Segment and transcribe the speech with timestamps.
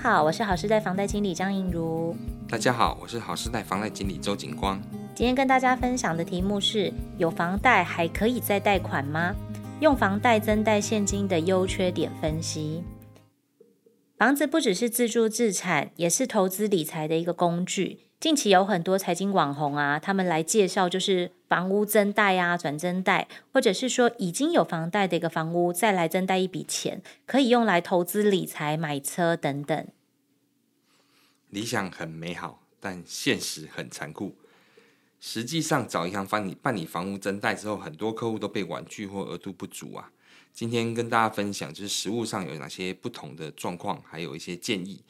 [0.00, 2.16] 好，我是好时代房贷经理张映如。
[2.48, 4.80] 大家好，我是好时代房贷经理周景光。
[5.12, 9.34] 今天跟大家分享的题目是：有房贷还可以再贷款吗？
[9.80, 12.84] 用房贷增贷现金的优缺点分析。
[14.16, 18.06] 房子不只是自住自产，也是投资理财的一个工具。
[18.20, 29.88] 近期有很多财经网红啊，他们来介绍就是房屋增贷啊、转增贷，或者是说已经有房贷的一个房屋再来增贷一笔钱，可以用来投资理财、买车等等。
[31.48, 34.36] 理想很美好，但现实很残酷。
[35.18, 40.12] 实际上找银行帮你办理房屋增贷之后，很多客户都被婉拒或额度不足啊。
[40.52, 45.02] 今天跟大家分享就是实务上有哪些不同的状况，还有一些建议。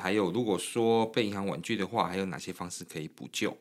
[0.00, 3.56] 还有，如果说被银行婉拒的话，还有哪些方式可以补救？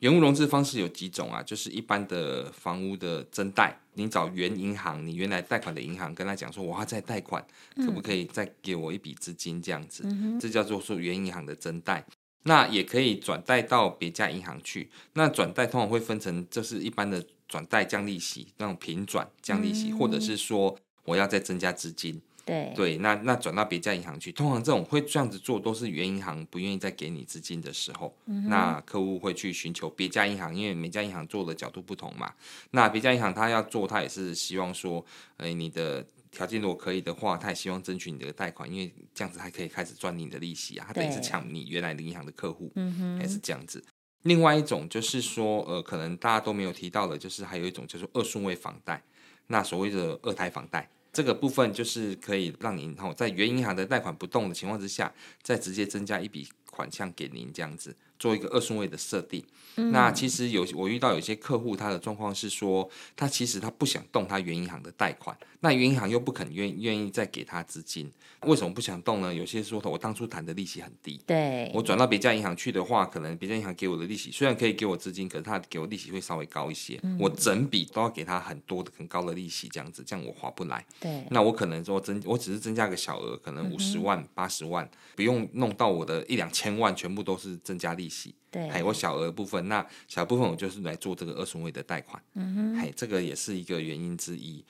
[0.00, 1.42] 原屋融资方式有几种啊？
[1.42, 7.44] 就是一般的房屋的增贷，你找原银行，你原来贷款的银行跟他讲说，我要再贷款，
[7.76, 9.60] 可不可以再给我一笔资金？
[9.62, 12.04] 这样子，嗯、这叫做说原银行的增贷。
[12.42, 14.88] 那也可以转贷到别家银行去。
[15.14, 22.20] 那转贷通常会分成，就是一般的转贷降利息，那种平转降利息，嗯、或者是说我要再增加资金。
[22.46, 32.32] 对对，那那转到别家银行去，通常这种会这样子做，都是原银行不愿意再给你资金的时候，嗯、那客户会去寻求别家银行，因为每家银行做的角度不同嘛。
[32.70, 35.04] 那别家银行他要做，他也是希望说，
[35.38, 40.84] 哎，你的条件如果可以的话，他也希望争取你的贷款，因为这样子还可以开始赚你的利息啊。
[40.86, 43.84] 他等于是抢你原来的银行的客户，嗯还是这样子。
[44.22, 49.02] 另外一种就是说，呃，可能大家都没有提到的，就是还有一种叫做二顺位房贷，
[49.48, 50.88] 那所谓的二胎房贷。
[51.16, 55.10] 这个部分就是可以让您在原银行的贷款不动的情况之下，
[55.42, 59.42] 再直接增加一笔款项给您，这样子做一个二顺位的设定。
[59.76, 68.10] 嗯、那其实有我遇到有些客户，他的状况是说，他其实他不想动他原银行的贷款，那原银行又不肯愿愿意再给他资金，
[68.42, 69.34] 为什么不想动呢？
[69.34, 80.82] 有些说我当初谈的利息很低，对，我转到别家银行去的话，可能别家银行给我的利息虽然可以给我资金，可是他给我利息会稍微高一些，嗯、我整笔都要给他很多的很高的利息，这样子，这样我划不来。
[80.98, 88.34] 对，那我可能说增，我只是增加个小额，可能五十万、八十、嗯、万，不用弄到我的一两千万，全部都是增加利息。
[88.50, 94.64] 对，还有小额部分，那小部分我就是来做这个二顺位的贷款，嗯哼，哎，这个也是一个原因之一。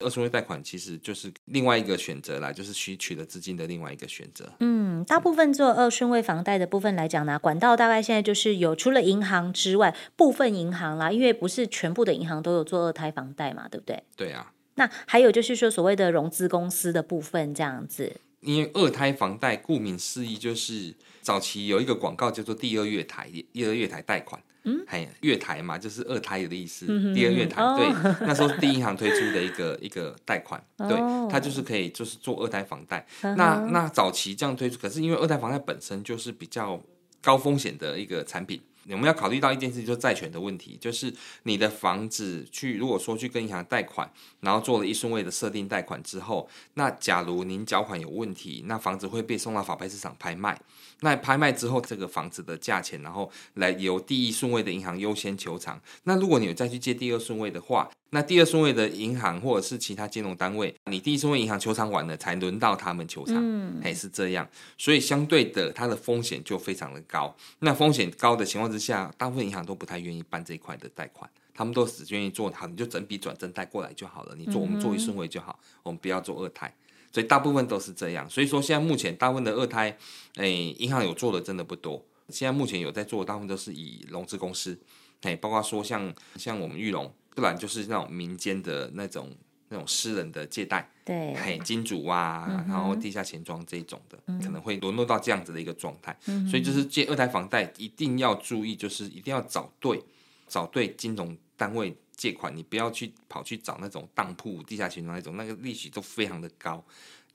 [0.00, 4.48] 二顺位贷款其实就是另外一个选择啦，就是需取得资金的另外一个选择。
[4.60, 14.00] 嗯，大部分做二顺位房贷的部分来讲呢，管道大概现在就是有除了银行之外，部分银行啦，因为不是全部的银行都有做二胎房贷嘛，对不对？
[14.14, 14.52] 对啊。
[14.76, 18.20] 那还有就是说所谓的融资公司的部分这样子。
[18.40, 24.42] 因为二胎房贷顾名思义就是早期有一个广告叫做第二月台，第二月台贷款。
[24.64, 26.84] 嗯，嘿，月台嘛，就是二胎的意思。
[26.88, 30.96] 嗯、第二月台，哦、对，那时候第一银行推出的一个 一个贷款，对，
[31.30, 32.98] 它就是可以就是做二胎房贷。
[33.22, 36.82] 哦、那那早期这样推出，可是因为二胎房贷本身就是比较
[37.22, 38.60] 高风险的一个产品。
[38.90, 41.12] 我们要考虑到一件事，就是债权的问题，就是
[41.42, 44.10] 你的房子去，如果说去跟银行贷款，
[44.40, 50.60] 然后做了一顺位的设定贷款之后，那假如您缴款有问题，那房子会被送到法拍市场拍卖。
[51.00, 55.80] 那拍卖之后，这个房子的价钱，然后来由第一顺位的银行优先求偿。
[56.02, 64.48] 那如果你有再去借第二顺位的话，那第二顺位的银行或者是其他金融单位，你第一顺位银行求偿完了，才轮到他们求偿，嗯，还是这样。
[64.76, 67.36] 所以相对的，它的风险就非常的高。
[67.60, 74.34] 那风险高的情况之下，大部分银行都不太愿意办这一块的贷款，他们都只愿意做好，你就整笔转正贷过来就好了。
[74.36, 76.72] 你做我们做一顺位就好，我们不要做二胎。
[77.10, 79.96] 所以大部分都是这样，所以说现在目前大部分的二胎，
[80.34, 82.04] 诶，银行有做的真的不多。
[82.28, 84.78] 现在目前有在做的，大部分都是以融资公司，
[85.22, 89.34] 诶，包括说像像我们玉龙，不然就是那种民间的那种
[89.68, 96.16] 那种私人的借贷，对，嘿，金主啊，嗯、然后地下钱庄这种的，嗯、可能会沦落到这样子的一个状态。
[96.26, 100.02] 嗯、所以就是借二胎房贷一定要注意，就是一定要找对，
[100.46, 101.96] 找对金融单位。
[102.18, 106.84] 借款，你不要去跑去找那种当铺、地下钱庄那种，那个利息都非常的高。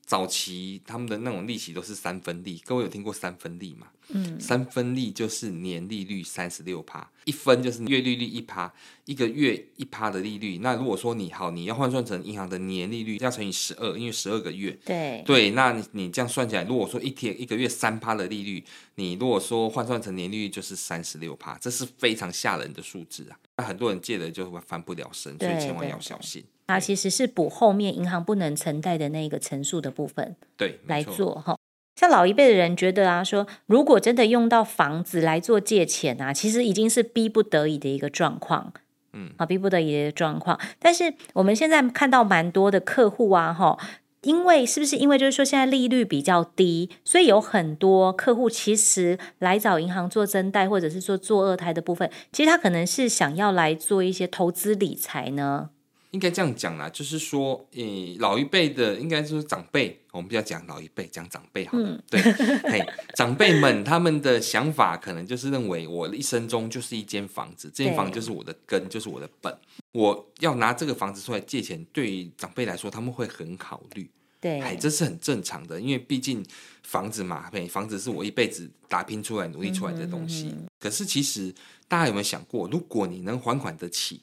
[0.05, 3.87] 早期他们的那种利息都是三分利，各位有听过三分利吗？
[4.09, 8.71] 嗯，三分利就是年利率三十六趴，一分就是月利率一趴，
[9.05, 10.57] 一个月一趴的利率。
[10.57, 14.77] 那如果说你好，你要换算成银行的年利率，要乘以十二，因为十二个月。
[14.83, 18.61] 对对，那你你这样算起来，如果说一天一个月三趴的利率，
[18.95, 23.39] 你如果说换算成年利率就是三十六趴，这是非常吓人的数字啊！
[23.55, 26.43] 那很多人借了就会翻不了身，所以千万要小心。
[26.67, 31.57] 它其实是补后面银行不能承贷的那个层数的部分，对，来做哈。
[31.95, 38.73] 像老一辈的人觉得啊，说如果真的用到房子来做借钱啊，其实已经是逼不得已的一个状况，
[39.13, 40.59] 嗯，啊，逼不得已的状况。
[40.79, 43.77] 但是我们现在看到蛮多的客户啊，哈，
[44.21, 55.69] 因为是不是因为就是说现在利率比较低，所以有很多客户其实来找银行做增贷，或者是说做二胎的部分，其实他可能是想要来做一些投资理财呢。
[56.13, 61.89] 应该这样讲啦，就是说，诶、欸，老一辈的应该是长辈，我们不要讲老一辈，讲长辈好了。
[61.89, 69.51] 嗯、对，嘿，长辈们他们的想法可能就是认为，我一生中就是一间房子，这间房子就是我的根，就是我的本。
[69.91, 74.07] 我要拿这个房子出来借钱，对于长辈来说，他们会很考虑。
[74.39, 76.45] 对，哎，这是很正常的，因为毕竟
[76.83, 80.43] 房子嘛，嘿，房子是我一辈子打拼出来、努力出来的东西。
[80.43, 80.67] 嗯哼嗯哼。
[80.79, 81.51] 可是，其实
[81.87, 84.21] 大家有没有想过，如果你能还款得起？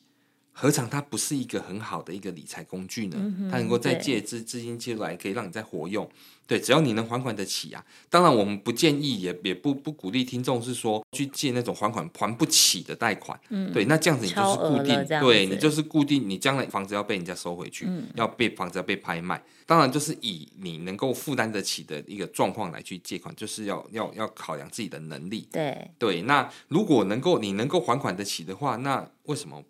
[0.61, 3.17] 何尝它不是一个很好的一个理财工具呢？
[3.19, 6.07] 嗯、它能够再借资资金借出来，可以让你再活用。
[6.47, 7.83] 对，只要你能还款得起啊。
[8.11, 13.41] 当然，我们不建议，也也不不鼓励听众是说去借那种还款还不起的贷款。
[13.49, 19.43] 嗯，对，那这样子你就是固定，对你就是固定，你将来房子要被人家收回去，嗯、要被房子要被拍卖。
[19.65, 25.49] 当然，就是以你能够负担得起的一个状况来去借款，就是要要要考量自己的能力。
[25.51, 29.63] 对对，那如果能够你能够还款得起的话，那为什么？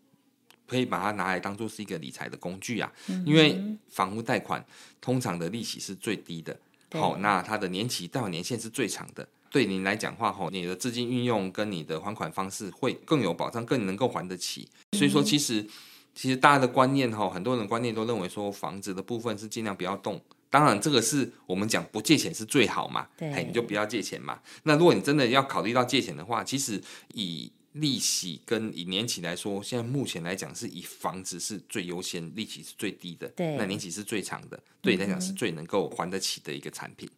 [0.70, 4.64] 可以把它拿来当做是一个理财的工具啊，嗯、因为房屋贷款
[5.00, 6.56] 通常的利息是最低的，
[6.92, 14.68] 好、哦，那它的年期贷款年限是最长的，对您来讲话，吼，你的资金运用跟你的还款方式会更有保障，更能够还得起。
[14.92, 15.66] 所以说，其实
[16.14, 20.20] 其实大家的观念，哈，很多人的观念都认为说房子的部分是尽量不要动。
[20.50, 24.38] 当然，这个是我们讲不借钱是最好嘛，对，你就不要借钱嘛。
[24.62, 26.80] 那如果你真的要考虑到借钱的话，其实
[27.14, 37.08] 以利息跟以年期来说，现在目前来讲是以房子是最优先，利息是最低的，对，那年期是最长的，对你来讲是最能够还得起的一个产品。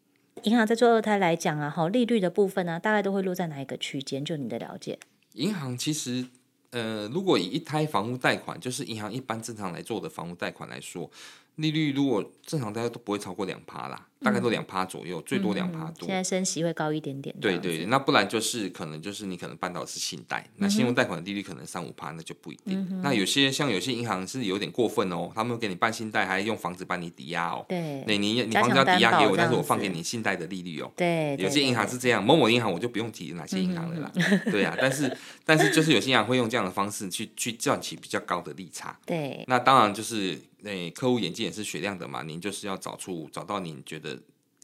[0.43, 4.25] 银行在做二胎来讲啊，好，利率的部分呢、啊，大概都会落在哪一个区间？
[4.25, 4.99] 就你的了解，
[5.34, 6.26] 银行其实
[6.70, 11.10] 呃，如果以一胎房屋贷款，就是银行一般正常来做的房屋贷款来说，
[11.56, 14.08] 利率如果正常大家都不会超过两趴啦。
[14.25, 16.06] 大概都两趴左右，嗯、最多两趴多。
[16.06, 17.34] 现在升息会高一点点。
[17.40, 22.87] 对对，那不然就是可能就是你可能办到的是信贷，那信用贷款的利率可能三五趴，那就不一定。
[22.88, 27.66] 嗯、那有些像有些银行是有点过分哦，他们给你办信贷，还用房子帮你抵押哦。
[27.69, 30.93] 对，你你你房子要抵押给我，但是我放给你信贷的利率哦。
[30.94, 34.12] 对，有些银行是这样，某某银行我就不用提哪些银行了啦。
[34.14, 38.96] 嗯、对啊， 但是但是就是有些银行会用这样的方式去去赚取比较高的利差。
[39.04, 44.19] 对，那当然就是那客户眼睛也是雪亮的嘛，您就是要找出找到您觉得。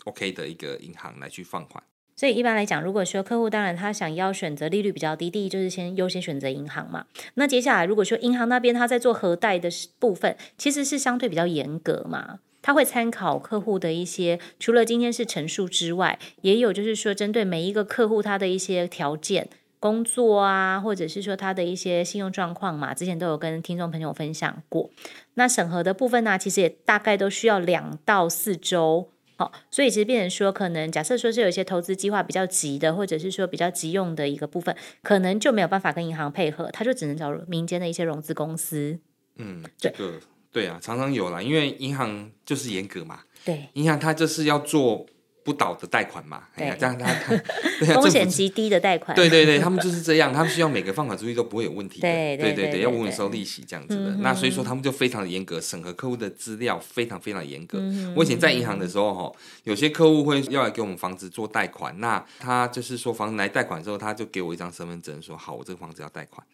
[0.04, 1.82] OK 的一个银行来去放款，
[2.14, 7.06] 所以一般来讲，如果说客户当然他想要选择利率比较低，第一就是先优先选择银行嘛。
[7.34, 9.68] 那接下来如果说银行那边他在做核贷的
[9.98, 19.50] 部分，其实是相对比较严格嘛，他会参考客户的一些，除了今天是陈述之外，也有就是说针对每一个客户他的一些条件、
[19.80, 24.90] 工作啊，或者是说他的一些信用状况嘛，之前都有跟听众朋友分享过。
[25.34, 29.10] 那审核的部分呢、啊，其实也大概都需要两到四周。
[29.36, 38.98] 好，所以其实变成说，可能假设说是有一些投资计划比较急的，或者是说比较急用的一个部分，可能就没有办法跟银行配合，他就只能找民间的一些融资公司。
[39.36, 40.14] 嗯，这个
[40.50, 43.20] 对啊，常常有啦，因为银行就是严格嘛。
[43.44, 45.06] 对，银行它就是要做。
[45.48, 54.10] 不倒的贷款嘛，哎呀，这样他他 风险极低的贷款，对对对，他们就是这样，他们需要每个放款出去都不会有问题的，对对对，要稳稳收利息这样子的。
[54.16, 57.80] 那所以说他们就非常的严格，审核客户的资料非常非常严格。
[58.14, 59.32] 我以前在银行的时候哈，
[59.64, 66.46] 有些客户会要来给我们房子做贷款，那他就是说房子来贷款之后，他就给我一张身份证，说好，我这个房子要贷款。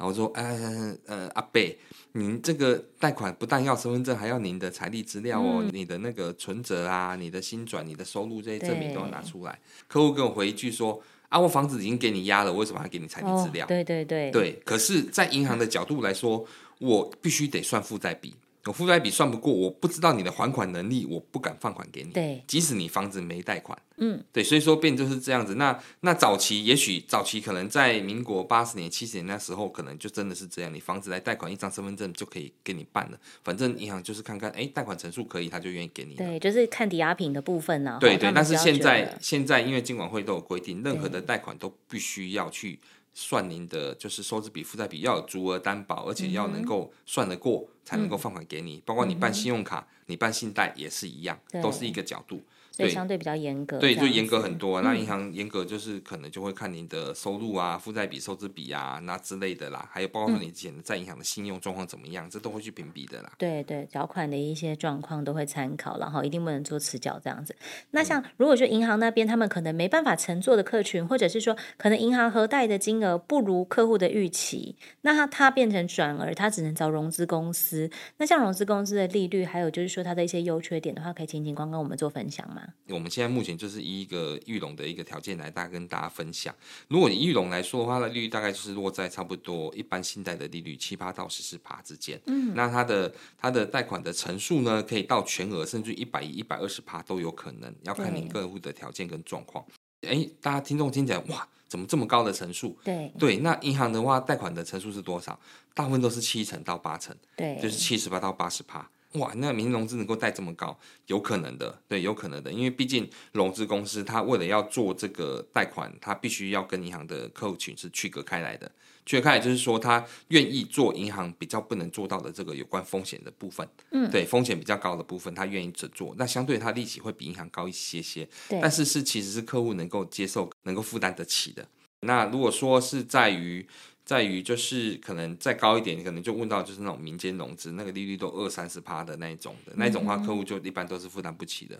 [0.00, 1.78] 然后说，呃呃，阿贝，
[2.12, 9.58] 您这个贷款不但要身份证，还要您的财力资料哦，嗯、你的那个存折啊，你的薪转、你的收入这些证明都要拿出来。
[9.86, 13.66] 客户跟我回一句说，啊，我房子已经给你押了，我为什么还给你财力资料？
[13.66, 14.58] 哦、对对对，对。
[14.64, 16.42] 可是，在银行的角度来说，
[16.78, 18.34] 我必须得算负债比。
[18.66, 22.10] 我负债比算不过，我不知道你的还款能力，我不敢放款给你。
[22.10, 25.54] 对，即使你房子没贷款，嗯，对，所以说变就是这样子。
[25.54, 33.18] 那那早期也许早期可能在民国八十年、七十年那时候，可能就真的是这样，你房子来贷款一张身份证就可以给你办了。
[33.42, 36.14] 反正银行就是看看，哎，贷款成数可以，他就愿意给你。
[36.14, 37.98] 对，就是看抵押品的部分呢、啊。
[37.98, 42.78] 对对，但是现在现在因为金管会都有规定，任何的贷款都必须要去。
[43.12, 48.76] 算您的就是收支比负债比要有足额担保，而且要能够算得过，才能够放款给你。
[48.76, 52.42] 嗯、包括你办信用卡、嗯、你办信贷也是一样，都是一个角度。
[52.76, 54.80] 对，相对比较严格，对，就严格很多。
[54.80, 63.32] 那银行严格就是可能就会看您的收入啊、负债比、收支比啊那之类的啦，还有包括你之前在银行的信用状况怎么样，嗯、这都会去评比的啦。
[63.36, 67.54] 对对，缴款的一些状况都会参考，然后一定不能做迟缴这样子。
[67.90, 77.90] 那像如果说银行那边他们可能没办法乘坐的客群，或者是说可能银行核贷的金额不如客户的预期，那他他变成转而他只能找融资公司。
[78.16, 82.59] 那像融资公司的利率，还有就是说它的一些优缺点的话，可以请警官跟我们做分享吗？
[82.88, 86.54] 我们现在目前就是以一个玉龙的一个条件来大概跟大家分享。
[86.88, 92.20] 如果以玉龙来说的话，它的利率大概就是落在差不多一般信贷的利率七八到十四趴之间。
[92.26, 99.64] 嗯，那它的它的贷款的成数呢，可以到全额，甚至一百一、一百二十趴都有可能，要看您客户的条件跟状况。
[100.02, 102.76] 哎，大家听众听起来哇，怎么这么高的成数？
[102.82, 105.38] 对对，那银行的话，贷款的成数是多少？
[105.74, 108.90] 大部分都是七成到八成，对，就是七十八到八十趴。
[109.14, 118.70] 哇，那民营融资能够贷这么高，有可能的，对，有可能的，因为毕竟融资公司它为了要做这个贷款，它必须要跟银行的客户群是区隔开来的，
[119.04, 131.66] 区隔开来就是说，他愿意做银行比较不能做到的这个有关风险的部分，嗯，对，风险比较高的部分，他愿意只做，那相对他利息会比银行高一些些，对，但是是其实是客户能够接受、能够负担得起的。
[132.02, 133.66] 那如果说是在于。
[134.10, 141.78] 在于就是可能再高一点，你可能就问到就是那种民间融资，那个利率都二三十趴的那一种的，那一种话客户就一般都是负担不起的。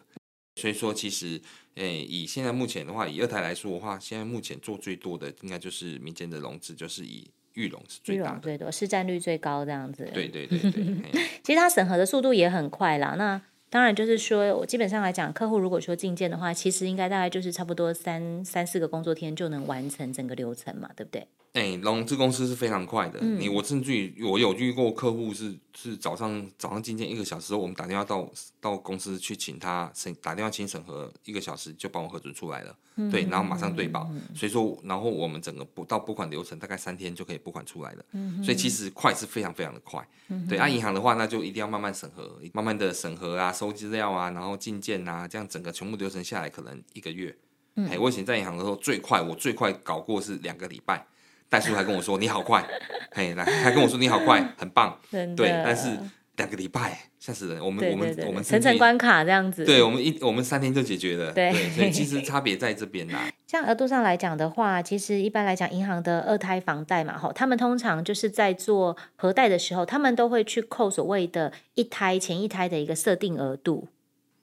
[0.55, 1.41] 所以说，其实
[1.75, 10.09] 诶、欸，以现在目前的话，以二台来说的话，现在目前做最多的应该就是民间的融资，就是以裕隆是最大的，最多市占率最高这样子。
[10.15, 11.11] 对对对对，
[11.43, 13.17] 其实它审核的速度也很快啦。
[13.19, 21.27] 那当然就是说我基本上来讲，客户如果说进件的话，其实应该大概就是差不多三三四个工作天就能完成整个流程嘛，对不对？
[21.53, 23.19] 哎、欸，融资公司是非常快的。
[23.21, 28.31] 嗯、你我甚至于我有遇过客户是是早上早上进件一个小时后，我们打电话到
[28.61, 32.77] 到公司去请他审打电话请审核一个小时就帮我核准出来了。
[32.95, 34.09] 嗯、对，然后马上对保。
[34.13, 38.05] 嗯、所以说，然后我们整个补到拨款流程大概三天就可以拨款出来了。
[38.13, 40.07] 嗯、所以其实快是非常非常的快。
[40.29, 47.37] 嗯、对，按、啊、银行的话，那就一定要慢慢审核，慢慢的审核啊，收资料啊，然后进件啊，这样整个全部流程下来可能一个月。
[47.75, 51.05] 嗯、欸，我以前在银行的时候最快，我最快搞过是两个礼拜。
[51.51, 52.65] 代书 还跟我说你好快，
[53.11, 55.27] 嘿，来还跟我说你好快，很棒，的。
[55.35, 55.89] 对，但是
[56.37, 63.29] 两个礼拜吓死人，我们我们我们层层关卡这样子，对我们一我们三天就解决了，对，对，所以其实 差别在这边啦。
[63.47, 73.89] 像额度上来讲的话，其实一般来讲，银行的二胎房贷嘛，吼，他们通常就是在做核贷的时候，他们都会去扣所谓的一胎前一胎的一个设定额度。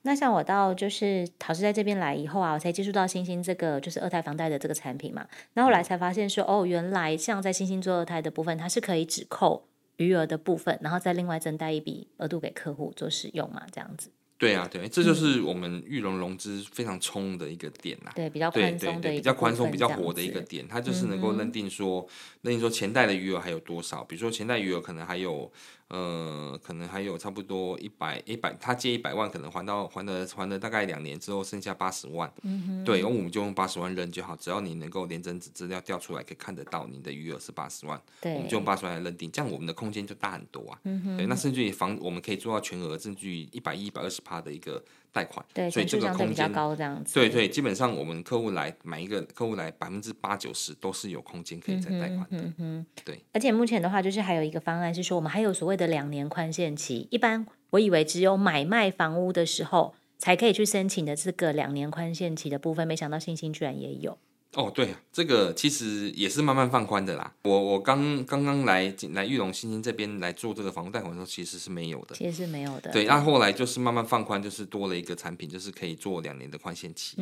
[0.08, 5.28] 那像我到就是陶氏在这边来以后啊，我才接触到星星这个就是二胎房贷的这个产品嘛。
[5.56, 14.10] 那后来才发现说，哦，原来像在星星做二胎的部分，它是可以只扣余额的部分，然后再另外增贷一笔额度给客户做使用嘛，这样子。
[14.38, 18.12] 对啊，对，这就是我们玉龙融资非常冲的一个点呐。
[18.16, 22.10] 对，比较宽松的，比较宽松、比较火的一个点，它就是能够认定说，嗯、哼
[22.44, 25.52] 认定说前贷的余额还有多少，比如说前贷余额可能还有。
[25.90, 32.30] 呃，可能还有差不多一百一百，他借一百万，可能还到还了还了大概两年之后，剩下八十万。
[32.42, 40.80] 嗯哼，对，然后我们就用八十万扔就好，只要你能够连整纸资料调出来，可以看得到你的余额是八十万，对，我们就用八十万来认定，这样我们的空间就大很多啊。
[40.84, 44.84] 嗯哼，对，那甚至于房我们可以做到全额，甚至于一百一、一百二十趴的一个。
[45.18, 47.16] 贷款，对，所以这个空间高这样子。
[47.16, 52.38] 对对，基本上我们客户来买一个客户来百分之八九十都是有空间可以再贷款的。
[52.38, 53.24] 嗯哼，对。
[53.34, 57.08] 而且目前的话，就是还有一个方案是说，我们还有所谓的两年宽限期。
[57.10, 64.18] 一般我以为只有买卖房屋的时候才可以去申请的这个两年宽限期的部分，没想到星星居然也有。
[64.54, 67.32] 哦，对，这个其实也是慢慢放宽的啦。
[67.44, 72.92] 我我刚刚刚来来玉龙新兴这边来做这个房屋贷款的时候，其实是没有的，其实是没有的。
[72.92, 77.18] 对，那后来就是慢慢放宽，就是多了一个产品，就是可以做两年的宽限期。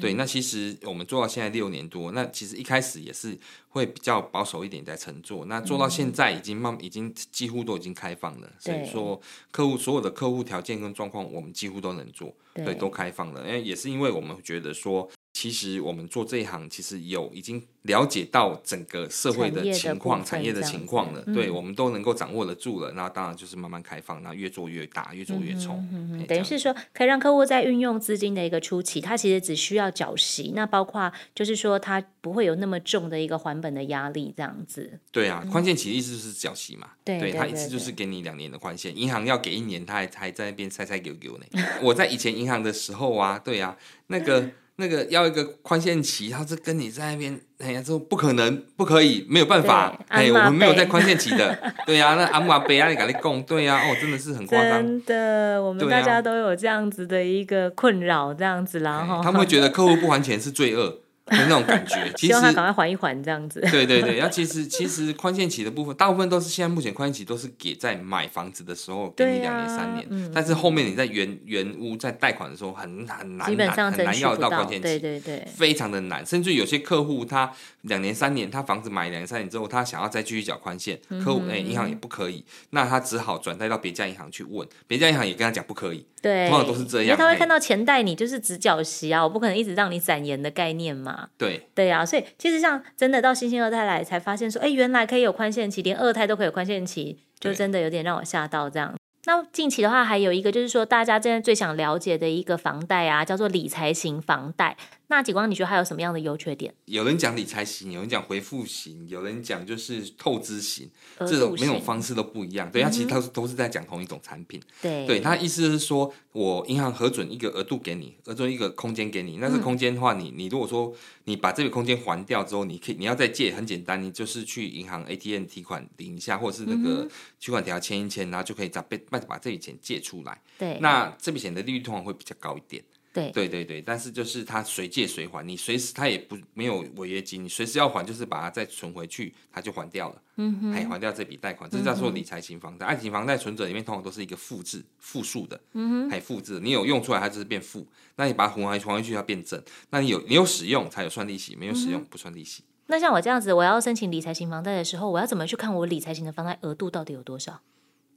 [0.00, 3.36] 对，那其实我们做到现在六年多，那其实一开始也是
[3.68, 8.50] 会比较保守一点在乘坐，那做到现在已经慢，已经几乎都已经开放了。
[8.58, 9.20] 所以说，
[9.50, 13.46] 客户所有的客户条件跟状况，我们几乎都能做，对，都开放了。
[13.46, 15.10] 因为，也是因为我们觉得说。
[15.38, 21.22] 其实我们做这一行，其实有已经了解到整个社会的情况、产业的情况了。
[21.32, 22.90] 对，我们都能够掌握得住了。
[22.96, 25.88] 那当然就是慢慢开放，那越做越大，越做越冲。
[25.92, 34.98] 嗯等于是说，可以让客户在运用资金的一个初期，他其实只需要缴息，那包括就是说，他不会有那么重的一个还本的压力，这样子。
[35.12, 36.88] 对啊，宽限期的意思就是缴息嘛。
[37.04, 41.46] 对，他一次就是给你两年的宽限，银行要给一年，他还还在那边塞塞给给呢。
[41.80, 43.78] 我在以前银行的时候啊，对啊，
[44.08, 44.50] 那个。
[44.80, 61.00] 那个要一个宽限期，他是跟你在那边，哎呀，说不可能，不可以，没有办法，哎，我们没有在宽限期的， 对呀、啊，那阿妈贝啊，你赶紧供，对呀、啊，哦，真的是很夸张，真的，我们大家都有这样子的一个困扰，这样子然后，他们会觉得客户不还钱是罪恶。
[61.30, 63.60] 那种感觉， 其实希望他赶快缓一缓这样子。
[63.70, 76.24] 对对对，那其实其实宽限期的部分，大部分都是现在目前宽限期都是给在买房子的时候给你两年三年，嗯、但是后面你在原原屋在贷款的时候很很难，很难要到宽限期，对对对，非常的难。
[76.24, 77.52] 甚至有些客户他
[77.88, 86.06] 两年三年，他房子买两年三年之后，他想要再继续缴宽限，客户哎银行也不可以，那他只好转贷到别家银行去问，别家银行也跟他讲不可以。
[86.20, 91.28] 对，通常都是这样，因为他会看到钱贷你就是只缴息啊，我不可能一直让你攒盐的概念嘛。
[91.38, 98.97] 对，对、啊，所以其实像真的到新兴二胎来才发现说，哎，原来可以有宽限期，连二胎都可以有宽限期，就真的有点让我吓到这样。
[99.28, 104.74] 那近期的话，还有一个就是说，大家现在最想了解的一个房贷啊，叫做理财型房贷。
[105.10, 106.74] 那景光，你觉得还有什么样的优缺点？
[106.86, 112.70] 有人讲理财型，有人讲回复型，有人讲就是透支型，这种每种方式都不一样。
[112.70, 114.60] 对，它其实它都是在讲同一种产品。
[114.80, 119.36] 对，对，他意思是说我银行核准一个额度给你，核准一个空间给你。
[119.38, 120.92] 那这空间的话，你你如果说
[121.24, 127.08] 你把这个空间还掉之后，你可以你要再借，很简单，你就是去银行 ATM 提款领一下，或者是那个
[127.40, 128.70] 取款条签一签，然后就可以
[129.08, 130.40] 把被把这笔钱借出来。
[130.58, 132.82] 对，那这笔钱的利率通常会比较高一点。
[133.10, 142.86] 对，对对对，但是就是他随借随还，你随时他也不没有违约金，你随时要还就是把它再存回去，他就还掉了，嗯哼，还还掉这笔贷款，这叫做理财型房贷。
[142.86, 147.84] 爱情房贷存折里面通常都是一个负字负数的，嗯哼，还负字，你有用出来它就是变负，
[148.16, 149.60] 那你把它还还还回去要变正，
[149.90, 152.62] 那你有你有使用才有算利息，没有使用不算利息。
[152.86, 157.62] 那像我这样子，我要申请理财型房贷的时候，我要怎么去看我理财型的房贷额度到底有多少？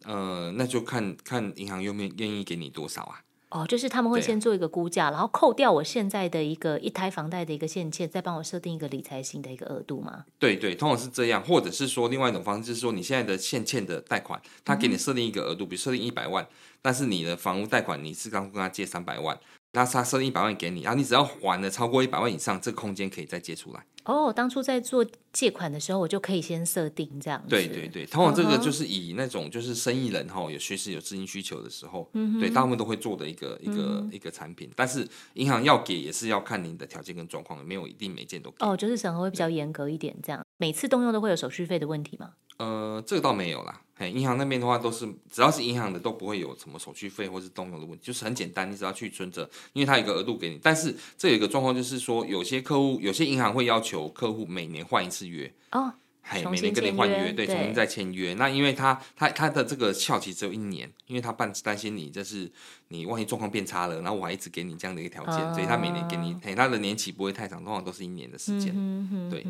[0.05, 3.21] 呃，那就看看银行愿不愿意给你多少啊。
[3.49, 10.23] 哦，就是他们会先做一个估价，啊、然后扣掉我现在的一个一胎房贷的一个现欠，再帮我设定一个理财型的一个额度吗？
[10.39, 16.47] 对对，通常是这样，或者是说另外一种方式，就是说你现在的现欠的贷款，他给你设定一个额度，嗯、比如设定一百万，
[16.81, 19.37] 但是你的房屋贷款你是刚跟他借三百万。
[19.73, 23.85] 那他设定一百万给你，然后你只要还了超过一百万以上，这个空间可以再借出来。
[24.03, 27.49] 哦，当初在做借款的时候，我就可以先设定这样子。
[27.49, 34.69] 对对对，通常这个就是以那种就是生意人哈，有随时有资金需求的时候，嗯、哼对，大部分都会做的一个一个、嗯、一个产品。
[34.75, 38.57] 但是银行要给也是要看您的条件跟状况，没有一定每件都给。
[38.65, 42.31] 哦，就是审核会比较严格一点，这样每次动用都会有手续费的问题吗？
[42.57, 43.81] 呃，这个倒没有啦。
[44.01, 50.59] 嘿，银行那边的话都是，只要是银行的都不会有什么手续费或是动用的问题，就是很简单，你只要去存折，因为它有一个额度给你。
[50.59, 58.33] 但是这有一个状况就是说，有些客户，有些银行会要求客户每年换一次约哦，嘿，每年跟你换约，对，重新再签约。
[58.33, 62.51] 那因为他他他的这个效期只有一年，因为他半担心你就是
[62.87, 69.45] 你万一状况变差了，然后我还一直给你这样的一个条件，哦、所以他每年给你，嘿，他的年期不会太长，通常都是一年的时间，嗯、哼哼对。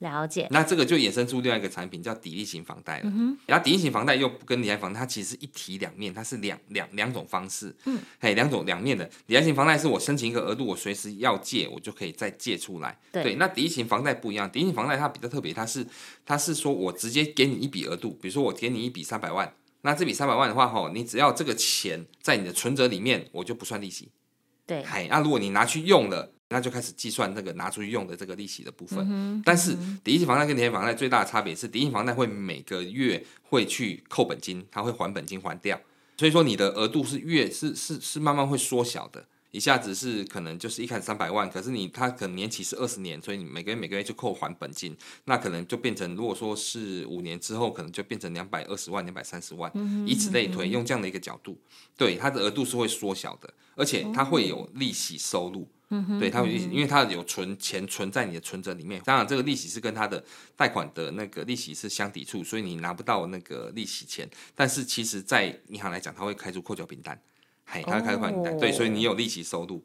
[0.00, 3.02] 了解，那这个就衍生出另外一个产品叫抵利型房贷了。
[3.04, 7.74] 嗯、然后抵利型房贷又跟理财房贷，它其实是一体两面，它是两两两种方式。
[7.84, 9.08] 嗯，嘿，两种两面的。
[9.26, 12.98] 理财型房贷是我申请一个额度，我随时要借，我就可以再借出来。
[13.12, 15.86] 对，对，那抵利型房贷不一样，抵利型房贷它比较特别，它是
[16.24, 24.08] 它是说我直接给你一笔额度，比如说我给你一笔三百万，那这笔三百万的话，吼，你只要这个钱在你的存折里面，我就不算利息。
[24.66, 26.32] 对，嘿，那如果你拿去用了。
[26.52, 35.80] 那就开始计算那个拿出去用的这个利息的部分，嗯，但是抵利型房贷跟理财房贷最大的差别是，抵利型房贷会每个月会去扣本金，它会还本金还掉，
[36.16, 51.56] 所以说你的额度是越是是是慢慢会缩小的，一下子是可能就是一开始三百万，可是你它可能年期是二十年，所以你每个月每个月就扣还本金，那可能就变成如果说是五年之后，可能就变成两百二十万、两百三十万，嗯，以此类推，用这样的一个角度，
[51.96, 55.60] 对它的额度是会缩小的，而且它会有利息收入。
[55.60, 59.02] 嗯哼，对，它有利息，因为它有存钱存在你的存折里面。
[59.04, 60.22] 当然，这个利息是跟它的
[60.54, 64.28] 贷款的那个利息是相抵触，所以你拿不到那个利息钱。
[64.54, 67.20] 但是，其实，在银行来讲，它会开出扣缴凭单，
[67.64, 69.84] 嘿，他会开出扣缴凭单，对，所以你有利息收入。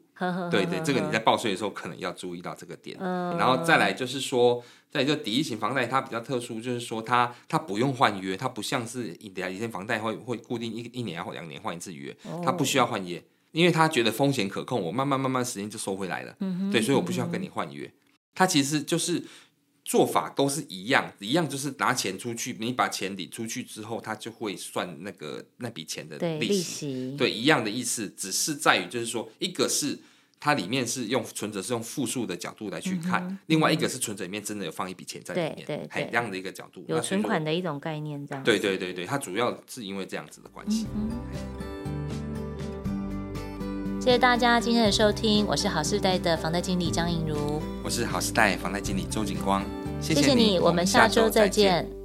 [0.50, 2.96] 对对，这个你在报税的时候可能要注意到这个点。
[3.00, 13.22] 然后再来就是说，再就抵一型房贷，它比较特殊，就是说它它不用换约，它不像是以前房贷会会固定一一年或两年换一次约，它不需要换约。
[13.52, 16.36] 因为他觉得风险可控，我慢慢慢慢时间就收回来了。
[16.40, 17.90] 嗯，对，所以我不需要跟你换约。
[18.34, 19.22] 他其实就是
[19.82, 29.98] 做法都是一样，一样就是拿钱出去，你把钱领出去之后，他就会算那个那笔钱的利息，利息，对，一样的意思，只是在于就是说，一个是
[30.38, 38.44] 它里面是用存折是用负数的角度来去看，嗯、另外一个是存折里面真的有放一笔钱在里面，对对，还这样的一个角度，有存款的一种概念，这样。
[38.44, 40.86] 对对对对，它主要是因为这样子的关系。
[40.94, 41.75] 嗯
[44.06, 49.64] 谢谢大家今天的收听，我是好事贷的房贷经理张颖如，我是好事贷房贷经理周景光，
[50.00, 51.95] 谢谢你，谢谢你，我们下周再见。